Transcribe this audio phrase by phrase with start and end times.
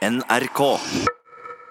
[0.00, 0.80] NRK.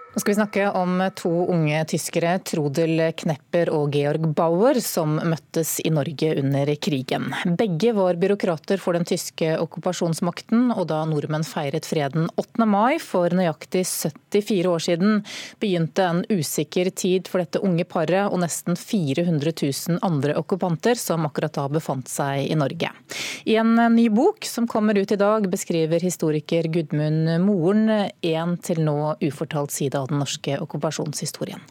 [0.09, 5.75] Nå skal vi snakke om to unge tyskere, Trodel Knepper og Georg Bauer, som møttes
[5.85, 7.27] i Norge under krigen.
[7.45, 12.65] Begge var byråkrater for den tyske okkupasjonsmakten, og da nordmenn feiret freden 8.
[12.65, 15.21] mai for nøyaktig 74 år siden,
[15.61, 21.29] begynte en usikker tid for dette unge paret og nesten 400 000 andre okkupanter som
[21.29, 22.89] akkurat da befant seg i Norge.
[23.45, 27.85] I en ny bok som kommer ut i dag, beskriver historiker Gudmund Moren
[28.25, 31.61] en til nå ufortalt side av den norske okkupasjonshistorien.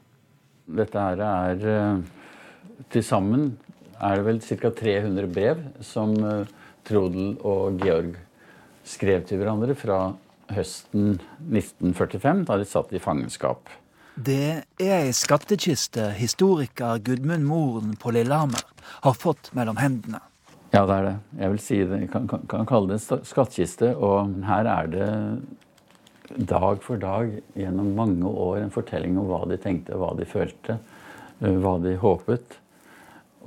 [0.79, 2.07] Dette her er eh,
[2.93, 3.51] Til sammen
[3.99, 4.71] er det vel ca.
[4.71, 6.55] 300 brev som eh,
[6.87, 8.15] Trodel og Georg
[8.89, 9.99] skrev til hverandre fra
[10.55, 11.19] høsten
[11.51, 13.69] 1945, da de satt i fangenskap.
[14.19, 18.65] Det er ei skattkiste historiker Gudmund Moren på Lillehammer
[19.05, 20.23] har fått mellom hendene.
[20.73, 21.15] Ja, det er det.
[21.39, 23.93] Jeg vil si det, kan, kan, kan kalle det en skattkiste.
[23.97, 25.07] Og her er det
[26.37, 30.79] dag for dag gjennom mange år en fortelling om hva de tenkte, hva de følte,
[31.41, 32.59] eh, hva de håpet.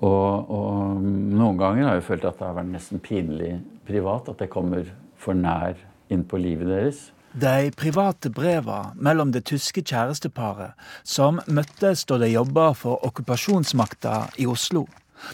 [0.01, 3.53] Og, og noen ganger har jeg følt at det har vært nesten pinlig
[3.85, 4.29] privat.
[4.31, 4.87] At det kommer
[5.21, 5.77] for nær
[6.11, 7.09] inn på livet deres.
[7.31, 10.75] De private breva mellom det tyske kjæresteparet
[11.07, 14.83] som møttes da de jobba for okkupasjonsmakta i Oslo,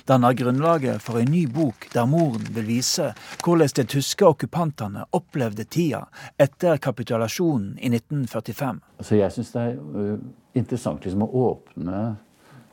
[0.06, 3.12] danner grunnlaget for en ny bok der moren vil vise
[3.44, 6.06] hvordan de tyske okkupantene opplevde tida
[6.38, 8.82] etter kapitulasjonen i 1945.
[9.00, 10.18] Altså jeg syns det er uh,
[10.58, 12.02] interessant liksom å åpne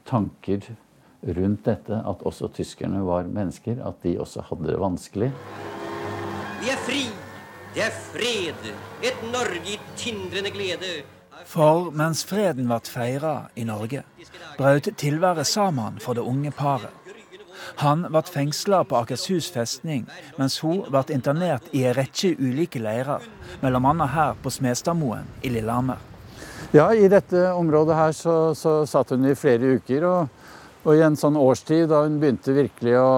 [0.08, 0.74] tanker
[1.24, 5.30] rundt dette, at også tyskerne var mennesker, at de også hadde det vanskelig.
[6.60, 7.02] Vi er fri,
[7.74, 8.70] det er fred,
[9.04, 10.92] et Norge i tindrende glede.
[11.44, 14.04] For mens freden ble feira i Norge,
[14.58, 17.03] brøt tilværet sammen for det unge paret.
[17.82, 20.04] Han ble fengsla på Akershus festning,
[20.38, 23.24] mens hun ble internert i en rekke ulike leirer,
[23.60, 24.08] bl.a.
[24.14, 26.02] her på Smestadmoen i Lillehammer.
[26.74, 30.06] Ja, i dette området her så, så satt hun i flere uker.
[30.08, 30.40] Og,
[30.82, 33.12] og, i en sånn årstid da hun begynte virkelig å,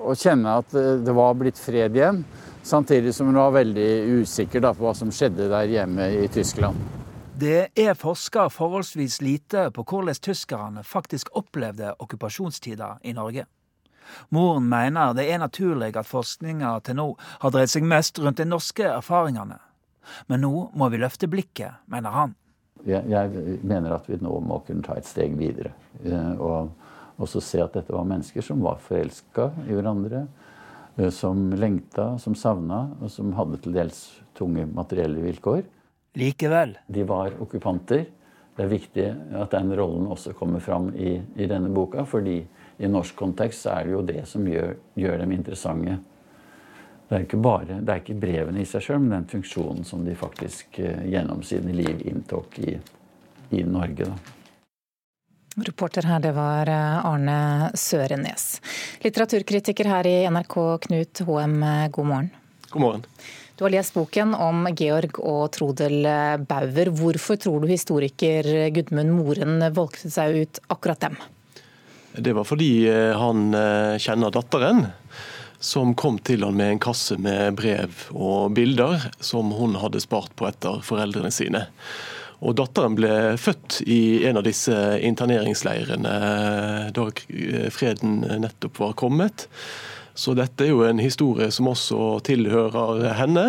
[0.00, 2.22] å kjenne at det var blitt fred igjen,
[2.62, 3.90] samtidig som hun var veldig
[4.22, 6.99] usikker da, på hva som skjedde der hjemme i Tyskland.
[7.40, 13.46] Det er forska forholdsvis lite på hvordan tyskerne faktisk opplevde okkupasjonstida i Norge.
[14.28, 17.06] Moren mener det er naturlig at forskninga til nå
[17.40, 19.56] har dreid seg mest rundt de norske erfaringene.
[20.26, 22.36] Men nå må vi løfte blikket, mener han.
[22.84, 25.72] Jeg, jeg mener at vi nå må kunne ta et steg videre.
[26.04, 26.74] Eh, og
[27.22, 30.26] også se at dette var mennesker som var forelska i hverandre.
[30.96, 35.68] Eh, som lengta, som savna, og som hadde til dels tunge materielle vilkår.
[36.12, 36.78] Likevel.
[36.86, 38.04] De var okkupanter.
[38.56, 39.04] Det er viktig
[39.40, 42.40] at den rollen også kommer fram i, i denne boka, fordi
[42.80, 45.98] i norsk kontekst så er det jo det som gjør, gjør dem interessante.
[47.08, 50.04] Det er, ikke bare, det er ikke brevene i seg sjøl, men den funksjonen som
[50.06, 52.76] de faktisk eh, gjennom sine liv inntok i,
[53.58, 54.06] i Norge.
[54.06, 54.36] Da.
[55.66, 58.46] Reporter her, det var eh, Arne Sørenes.
[59.02, 60.56] Litteraturkritiker her i NRK,
[60.86, 61.58] Knut H.M.,
[61.90, 62.30] god morgen.
[62.70, 63.04] God morgen.
[63.60, 66.06] Du har lest boken om Georg og Trodel
[66.48, 66.88] Bauer.
[66.96, 71.18] Hvorfor tror du historiker Gudmund Moren valgte seg ut akkurat dem?
[72.16, 74.86] Det var fordi eh, han eh, kjenner datteren,
[75.60, 80.32] som kom til han med en kasse med brev og bilder som hun hadde spart
[80.40, 81.66] på etter foreldrene sine.
[82.40, 87.10] Og Datteren ble født i en av disse interneringsleirene eh, da
[87.76, 89.50] freden nettopp var kommet.
[90.14, 93.46] Så dette er jo en historie som også tilhører henne.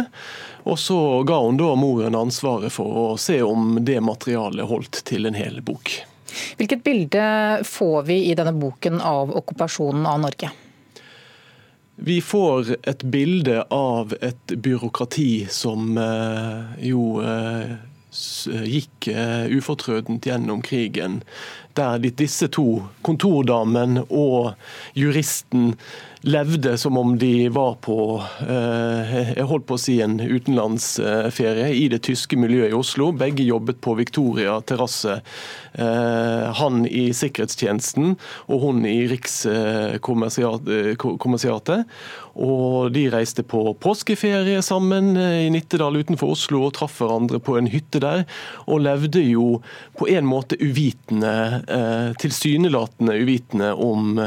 [0.63, 5.25] Og så ga hun da moren ansvaret for å se om det materialet holdt til
[5.29, 5.93] en hel bok.
[6.57, 7.23] Hvilket bilde
[7.67, 10.51] får vi i denne boken av okkupasjonen av Norge?
[12.01, 17.75] Vi får et bilde av et byråkrati som eh, jo eh,
[18.65, 21.19] gikk eh, ufortrødent gjennom krigen.
[21.75, 24.53] Der disse to, kontordamen og
[24.97, 25.75] juristen,
[26.21, 31.87] levde som om de var på eh, jeg holdt på å si en utenlandsferie i
[31.89, 33.11] det tyske miljøet i Oslo.
[33.17, 35.21] Begge jobbet på Victoria terrasse.
[35.73, 38.17] Eh, han i sikkerhetstjenesten
[38.51, 41.85] og hun i Rikskommersiatet.
[42.31, 47.67] Og De reiste på påskeferie sammen i Nittedal utenfor Oslo og traff hverandre på en
[47.71, 48.23] hytte der.
[48.67, 49.61] Og levde jo
[49.97, 51.60] på en måte uvitende, eh,
[52.21, 54.19] tilsynelatende uvitende om,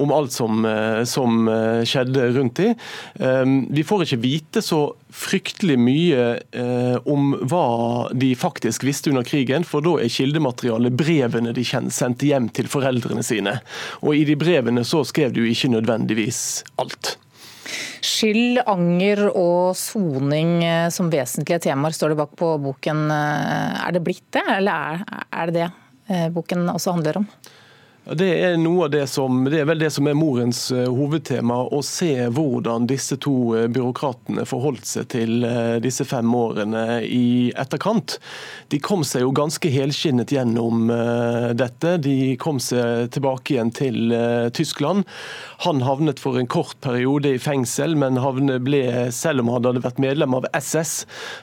[0.00, 0.64] om alt som
[1.04, 2.74] som eh, skjedde rundt dem.
[3.20, 4.80] Ehm, vi får ikke vite så
[5.10, 11.54] fryktelig mye eh, om hva de faktisk visste under krigen, for da er kildematerialet brevene
[11.56, 13.58] de sendte hjem til foreldrene sine.
[14.04, 17.16] Og i de brevene så skrev de jo ikke nødvendigvis alt.
[18.00, 23.04] Skyld, anger og soning som vesentlige temaer står det bak på boken.
[23.12, 25.68] Er det blitt det, eller er det det
[26.34, 27.26] boken også handler om?
[28.08, 31.58] Det er noe av det som, det er vel det som er morens eh, hovedtema,
[31.68, 37.52] å se hvordan disse to eh, byråkratene forholdt seg til eh, disse fem årene i
[37.60, 38.16] etterkant.
[38.72, 40.88] De kom seg jo ganske helskinnet gjennom
[41.58, 41.96] dette.
[42.00, 44.14] De kom seg tilbake igjen til
[44.54, 45.04] Tyskland.
[45.66, 48.18] Han havnet for en kort periode i fengsel, men
[48.64, 50.94] ble, selv om han hadde vært medlem av SS,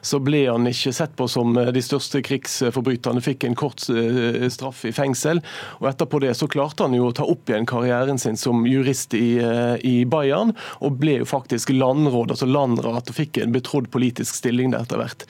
[0.02, 3.24] så ble han ikke sett på som de største krigsforbryterne.
[3.24, 5.44] Fikk en kort straff i fengsel.
[5.82, 9.14] og etterpå det så klarte han jo å ta opp igjen karrieren sin som jurist
[9.18, 13.90] i, eh, i Bayern, og ble jo faktisk landråd, altså landrat, og fikk en betrodd
[13.94, 15.28] politisk stilling der etter hvert.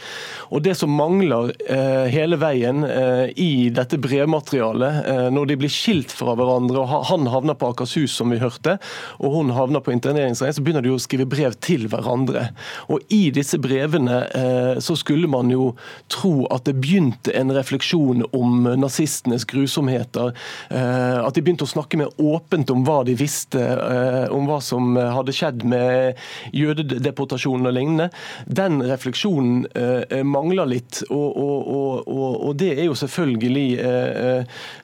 [0.52, 5.72] Og Det som mangler eh, hele veien eh, i dette brevmaterialet, eh, når de blir
[5.72, 8.78] skilt fra hverandre, og han havner på Akershus, som vi hørte,
[9.22, 12.50] og hun havner på interneringsleir, så begynner de å skrive brev til hverandre.
[12.92, 15.72] Og I disse brevene eh, så skulle man jo
[16.12, 20.34] tro at det begynte en refleksjon om nazistenes grusomheter.
[20.74, 24.60] Eh, at de begynte å snakke mer åpent om hva de visste eh, om hva
[24.64, 26.20] som hadde skjedd med
[26.56, 28.10] jødedeportasjonen og lignende.
[28.46, 31.02] Den refleksjonen eh, mangler litt.
[31.08, 31.68] Og, og,
[32.08, 33.66] og, og, det er jo selvfølgelig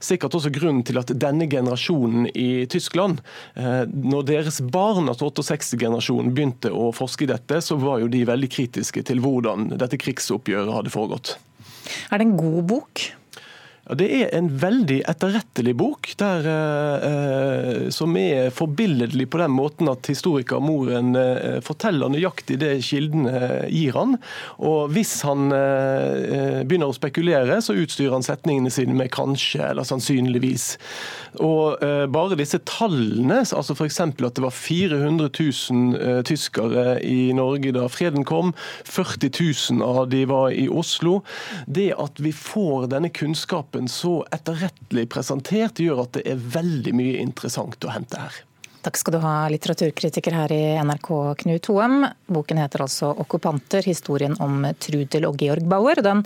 [0.03, 3.21] sikkert også grunnen til at denne generasjonen i Tyskland,
[3.55, 8.51] når deres barn, altså 68-generasjonen, begynte å forske i dette, så var jo de veldig
[8.53, 11.35] kritiske til hvordan dette krigsoppgjøret hadde foregått.
[12.11, 13.07] Er det en god bok?
[13.83, 20.07] Det er en veldig etterrettelig bok, der, eh, som er forbilledlig på den måten at
[20.07, 24.15] historiker Moren eh, forteller nøyaktig det kildene gir han.
[24.63, 29.83] Og hvis han eh, begynner å spekulere, så utstyrer han setningene sine med 'kanskje' eller
[29.83, 30.77] sannsynligvis.
[31.43, 33.99] Og eh, bare disse tallene, altså f.eks.
[33.99, 38.55] at det var 400 000 eh, tyskere i Norge da freden kom,
[38.87, 41.19] 40 000 av de var i Oslo.
[41.67, 46.93] Det at vi får denne kunnskapen kunnskapen så etterrettelig presentert, gjør at det er veldig
[46.93, 48.33] mye interessant å hente her.
[48.83, 52.05] Takk skal du ha, litteraturkritiker her i NRK, Knut Hoem.
[52.27, 56.03] Boken heter altså 'Okkupanter historien om Trudel og Georg Bauer'.
[56.03, 56.23] Den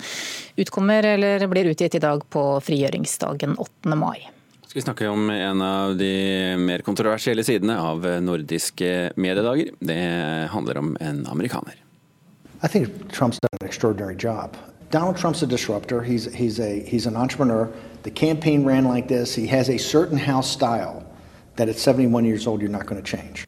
[0.57, 3.95] utkommer, eller blir utgitt i dag på frigjøringsdagen 8.
[3.95, 4.27] mai.
[4.65, 9.69] Skal vi snakke om en av de mer kontroversielle sidene av nordiske mediedager.
[9.79, 11.75] Det handler om en amerikaner.
[12.63, 14.57] I think Trump's done an extraordinary job.
[14.89, 16.01] Donald Trump's a disruptor.
[16.01, 17.69] He's, he's, a, he's an entrepreneur.
[18.04, 19.36] The campaign ran like this.
[19.36, 21.06] He has a certain house style
[21.57, 23.45] that at 71 years old you're not going to change.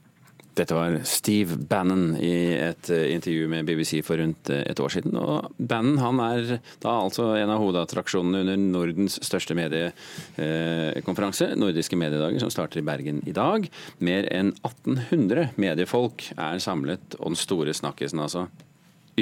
[0.60, 4.90] Dette var Steve Bannon i et eh, intervju med BBC for rundt eh, et år
[4.92, 5.16] siden.
[5.16, 12.40] Og Bannon han er da altså en av hovedattraksjonene under Nordens største mediekonferanse, Nordiske mediedager,
[12.44, 13.70] som starter i Bergen i dag.
[14.04, 18.50] Mer enn 1800 mediefolk er samlet, og den store snakkisen altså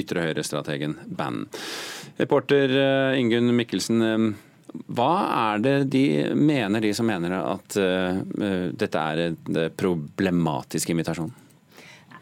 [0.01, 1.47] ytre høyre-strategen Bannon.
[2.17, 4.27] Reporter eh, Ingunn Mikkelsen, eh,
[4.93, 5.11] hva
[5.53, 6.05] er det de
[6.35, 8.17] mener, de som mener at uh,
[8.77, 9.37] dette er en
[9.79, 11.31] problematisk invitasjon?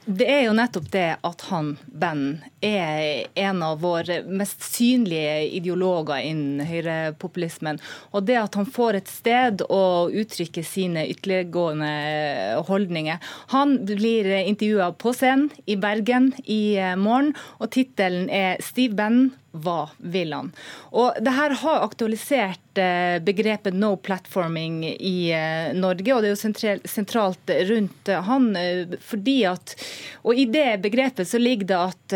[0.05, 6.21] Det er jo nettopp det at han, Ben, er en av våre mest synlige ideologer
[6.21, 7.79] innen høyrepopulismen.
[8.13, 13.17] Og det at han får et sted å uttrykke sine ytterliggående holdninger.
[13.55, 19.89] Han blir intervjua på scenen i Bergen i morgen, og tittelen er 'Steve Bannon hva
[19.97, 20.51] vil han?
[20.95, 26.35] Og det her har aktualisert eh, begrepet no platforming i eh, Norge, og det er
[26.35, 28.47] jo sentralt rundt han.
[28.59, 29.75] Eh, fordi at,
[30.23, 32.15] og I det begrepet så ligger det at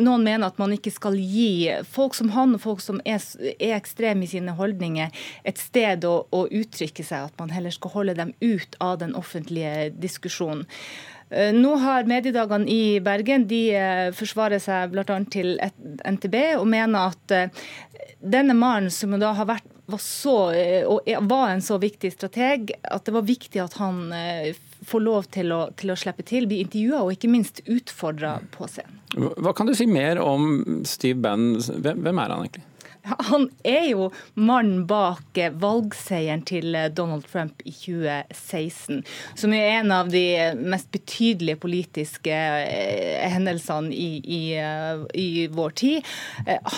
[0.00, 3.22] noen mener at man ikke skal gi folk som han og folk som er,
[3.54, 5.12] er ekstreme i sine holdninger,
[5.44, 7.30] et sted å, å uttrykke seg.
[7.30, 10.66] At man heller skal holde dem ut av den offentlige diskusjonen.
[11.30, 15.20] Eh, nå har mediedagene i Bergen de eh, forsvarer seg bl.a.
[15.32, 17.62] til NTB og mener at eh,
[18.20, 20.48] denne mannen som da har vært var, så,
[21.28, 23.98] var en så viktig strateg at det var viktig at han
[24.88, 28.64] får lov til å, til å slippe til, bli intervjua og ikke minst utfordra på
[28.72, 29.02] scenen.
[29.12, 31.60] Hva kan du si mer om Steve Bannon?
[31.60, 32.64] Hvem er han egentlig?
[33.04, 39.02] Han er jo mannen bak eh, valgseieren til eh, Donald Trump i 2016,
[39.36, 40.24] som er en av de
[40.56, 44.42] mest betydelige politiske eh, hendelsene i, i,
[45.20, 46.14] i vår tid.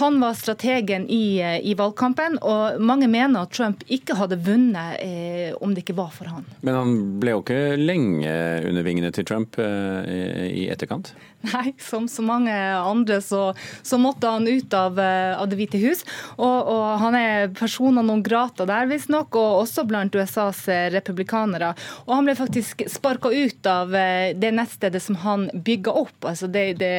[0.00, 5.54] Han var strategen i, i, valgkampen, og mange mener at Trump ikke hadde vunnet eh,
[5.62, 6.46] om det ikke var for han.
[6.66, 8.34] Men han ble jo ikke lenge
[8.66, 11.14] under vingene til Trump eh, i etterkant?
[11.46, 13.52] Nei, som så mange andre så,
[13.86, 16.02] så måtte han ut av, av Det hvite hus.
[16.36, 21.72] Og, og han er persona non grata der, visstnok, og også blant USAs republikanere.
[22.06, 23.92] Og han ble faktisk sparka ut av
[24.36, 26.92] det nettstedet som han bygga opp, altså det, det,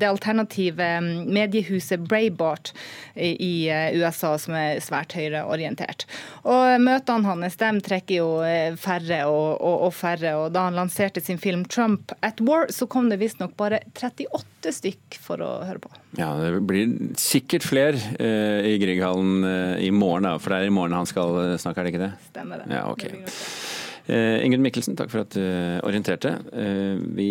[0.00, 2.72] det alternative mediehuset Braybart
[3.14, 6.06] i USA, som er svært høyreorientert.
[6.48, 8.28] Og møtene hans de trekker jo
[8.80, 10.34] færre og, og, og færre.
[10.38, 14.72] og Da han lanserte sin film 'Trump at War', så kom det visstnok bare 38
[14.76, 15.92] stykk for å høre på.
[16.18, 20.70] Ja, Det blir sikkert flere uh, i Grieghallen uh, i morgen, da, for det er
[20.70, 22.14] i morgen han skal snakke, er det ikke det?
[22.30, 22.70] Stemmer det.
[22.74, 23.06] Ja, ok.
[24.10, 25.42] Uh, Ingunn Mikkelsen, takk for at du
[25.86, 26.32] orienterte.
[27.14, 27.30] Vi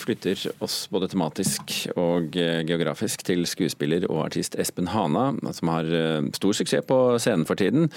[0.00, 5.90] flytter oss både tematisk og geografisk til skuespiller og artist Espen Hana, som har
[6.34, 7.92] stor suksess på scenen for tiden.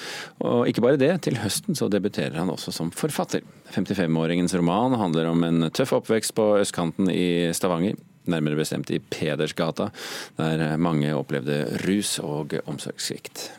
[0.45, 3.41] Og ikke bare det, til høsten så debuterer han også som forfatter.
[3.73, 7.97] 55-åringens roman handler om en tøff oppvekst på østkanten i Stavanger
[8.31, 9.89] nærmere bestemt i Pedersgata,
[10.37, 13.49] der mange opplevde rus og omsorgssvikt.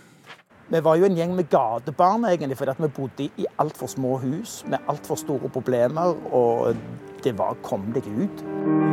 [0.69, 4.59] Vi var jo en gjeng med gatebarn, egentlig, fordi vi bodde i altfor små hus
[4.69, 6.77] med altfor store problemer, og
[7.25, 8.43] det var kom deg ut.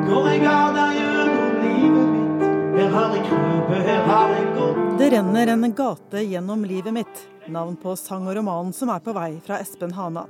[0.08, 2.46] Går jeg gata gjennom livet mitt,
[2.80, 4.82] her har jeg krøpet, her har jeg gått.
[5.02, 9.14] Det renner en gate gjennom livet mitt, navn på sang og roman som er på
[9.16, 10.26] vei fra Espen Hana.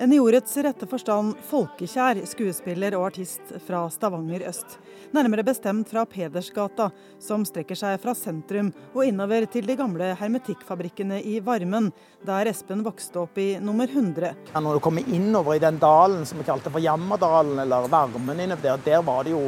[0.00, 4.78] En i ordets rette forstand folkekjær skuespiller og artist fra Stavanger øst.
[5.12, 6.86] Nærmere bestemt fra Pedersgata,
[7.20, 11.90] som strekker seg fra sentrum og innover til de gamle hermetikkfabrikkene i Varmen,
[12.24, 14.32] der Espen vokste opp i nummer 100.
[14.54, 18.40] Ja, når du kommer innover i den dalen som vi kalte for Jammerdalen, eller Varmen
[18.40, 19.42] innover der, der, jo,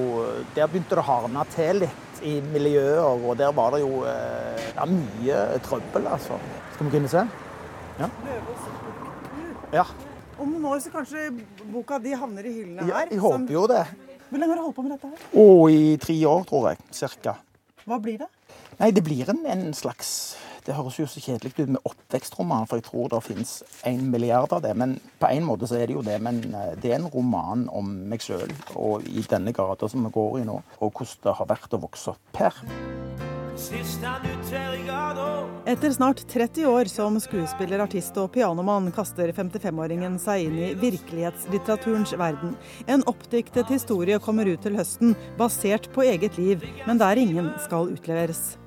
[0.53, 4.69] der begynte det å hardne til litt i miljøer, og der var det jo eh,
[4.77, 6.37] ja, mye trøbbel, altså.
[6.83, 7.29] Skal vi kunne se?
[7.99, 8.07] Ja.
[9.73, 9.83] ja.
[10.39, 11.29] Om noen år så kanskje
[11.71, 12.91] boka di havner i hyllene her?
[12.91, 13.85] Ja, jeg håper jo det.
[14.27, 15.11] Hvor lenge har du holdt på med dette?
[15.13, 15.29] her?
[15.39, 16.83] Oh, I tre år, tror jeg.
[16.91, 17.37] Cirka.
[17.87, 18.27] Hva blir det?
[18.81, 20.35] Nei, Det blir en, en slags
[20.67, 23.55] Det høres jo så kjedelig ut med oppvekstroman, for jeg tror det finnes
[23.87, 24.75] en milliard av det.
[24.75, 26.19] Men på en måte så er det jo det.
[26.19, 30.17] Men eh, det er en roman om meg sjøl og i denne gata som vi
[30.19, 32.63] går i nå, og hvordan det har vært å vokse opp her.
[35.73, 42.13] Etter snart 30 år som skuespiller, artist og pianomann kaster 55-åringen seg inn i virkelighetslitteraturens
[42.21, 42.53] verden.
[42.93, 47.89] En oppdiktet historie kommer ut til høsten, basert på eget liv, men der ingen skal
[47.95, 48.59] utleveres.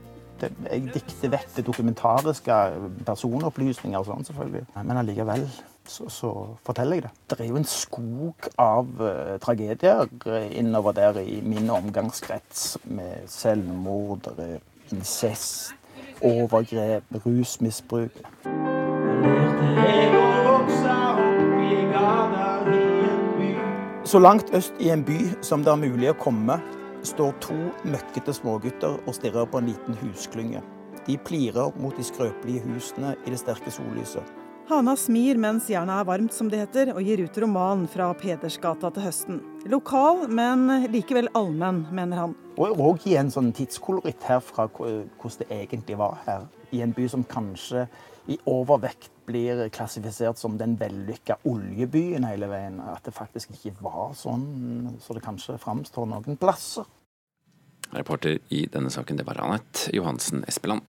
[0.41, 2.57] Jeg dikter vekk dokumentariske,
[3.05, 4.65] personopplysninger og sånn, selvfølgelig.
[4.81, 5.45] Men allikevel
[5.85, 6.33] så, så,
[6.65, 7.15] forteller jeg det.
[7.29, 10.09] Det er jo en skog av uh, tragedier
[10.57, 14.33] innover der i min omgangskrets, med selvmord,
[14.89, 15.75] incest,
[16.21, 18.11] overgrep, rusmisbruk.
[24.05, 26.59] Så langt øst i en by som det er mulig å komme,
[27.03, 30.61] står to møkkete smågutter og stirrer på en liten husklynge.
[31.07, 34.44] De plirer mot de skrøpelige husene i det sterke sollyset.
[34.65, 38.89] Hana smir mens jernet er varmt, som det heter, og gir ut roman fra Pedersgata
[38.95, 39.37] til høsten.
[39.69, 42.33] Lokal, men likevel allmenn, mener han.
[42.57, 46.47] Og òg i en sånn tidskoloritt her fra hvordan det egentlig var her.
[46.73, 47.85] I en by som kanskje
[48.25, 52.81] i overvekt blir klassifisert som den vellykka oljebyen hele veien.
[52.81, 56.89] At det faktisk ikke var sånn så det kanskje framstår noen plasser.
[57.93, 60.81] Reporter i denne saken, det var Anette Johansen Espeland.